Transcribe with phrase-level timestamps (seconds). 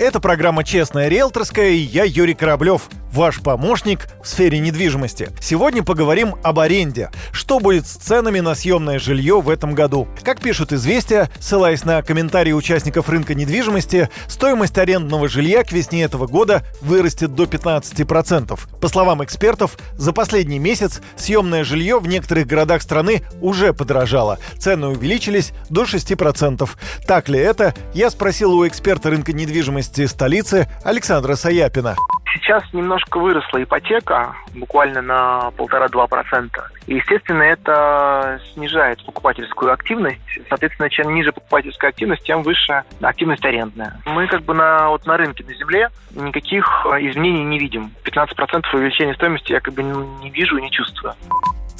[0.00, 5.30] Это программа «Честная риэлторская» и я Юрий Кораблев– ваш помощник в сфере недвижимости.
[5.40, 7.10] Сегодня поговорим об аренде.
[7.32, 10.08] Что будет с ценами на съемное жилье в этом году?
[10.22, 16.26] Как пишут «Известия», ссылаясь на комментарии участников рынка недвижимости, стоимость арендного жилья к весне этого
[16.26, 18.58] года вырастет до 15%.
[18.80, 24.38] По словам экспертов, за последний месяц съемное жилье в некоторых городах страны уже подорожало.
[24.58, 26.68] Цены увеличились до 6%.
[27.06, 27.74] Так ли это?
[27.94, 31.96] Я спросил у эксперта рынка недвижимости столицы Александра Саяпина.
[32.32, 36.68] Сейчас немножко выросла ипотека, буквально на полтора-два процента.
[36.86, 40.20] И, естественно, это снижает покупательскую активность.
[40.48, 44.00] Соответственно, чем ниже покупательская активность, тем выше активность арендная.
[44.06, 46.64] Мы как бы на, вот на рынке на земле никаких
[47.00, 47.92] изменений не видим.
[48.04, 51.14] 15% увеличения стоимости я как бы не вижу и не чувствую.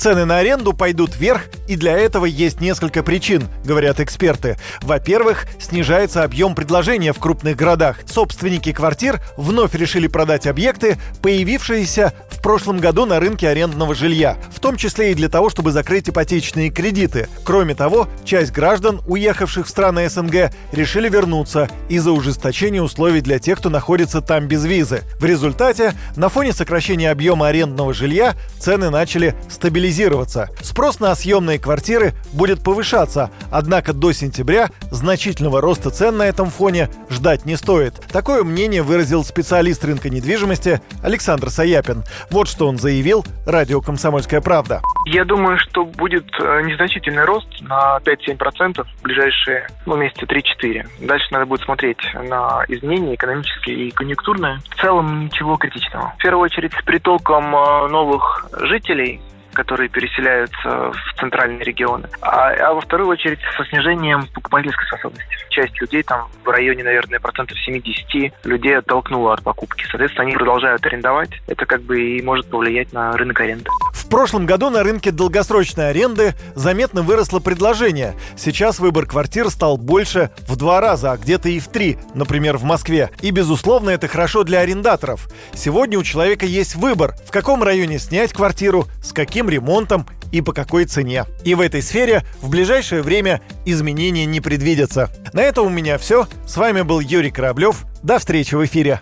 [0.00, 4.58] Цены на аренду пойдут вверх, и для этого есть несколько причин, говорят эксперты.
[4.82, 7.98] Во-первых, снижается объем предложения в крупных городах.
[8.06, 14.58] Собственники квартир вновь решили продать объекты, появившиеся в прошлом году на рынке арендного жилья, в
[14.58, 17.28] том числе и для того, чтобы закрыть ипотечные кредиты.
[17.44, 23.60] Кроме того, часть граждан, уехавших в страны СНГ, решили вернуться из-за ужесточения условий для тех,
[23.60, 25.02] кто находится там без визы.
[25.20, 30.48] В результате, на фоне сокращения объема арендного жилья, цены начали стабилизироваться.
[30.62, 36.88] Спрос на съемные квартиры будет повышаться, однако до сентября значительного роста цен на этом фоне
[37.08, 37.94] ждать не стоит.
[38.12, 42.02] Такое мнение выразил специалист рынка недвижимости Александр Саяпин.
[42.30, 44.80] Вот что он заявил радио «Комсомольская правда».
[45.06, 51.06] Я думаю, что будет э, незначительный рост на 5-7% в ближайшие ну, месяца 3-4.
[51.06, 54.58] Дальше надо будет смотреть на изменения экономические и конъюнктурные.
[54.70, 56.12] В целом ничего критичного.
[56.18, 59.20] В первую очередь с притоком э, новых жителей
[59.52, 65.26] которые переселяются в центральные регионы, а, а во вторую очередь со снижением покупательской способности.
[65.50, 69.84] Часть людей, там в районе, наверное, процентов 70 людей оттолкнуло от покупки.
[69.90, 71.30] Соответственно, они продолжают арендовать.
[71.46, 73.68] Это как бы и может повлиять на рынок аренды.
[73.92, 78.14] В прошлом году на рынке долгосрочной аренды заметно выросло предложение.
[78.36, 82.64] Сейчас выбор квартир стал больше в два раза, а где-то и в три, например, в
[82.64, 83.10] Москве.
[83.20, 85.28] И, безусловно, это хорошо для арендаторов.
[85.54, 90.52] Сегодня у человека есть выбор, в каком районе снять квартиру, с каким ремонтом и по
[90.52, 91.24] какой цене.
[91.44, 95.10] И в этой сфере в ближайшее время изменений не предвидятся.
[95.32, 96.26] На этом у меня все.
[96.46, 97.84] С вами был Юрий Кораблев.
[98.02, 99.00] До встречи в эфире.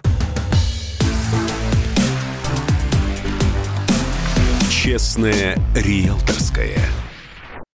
[4.70, 6.78] Честное риэлторское.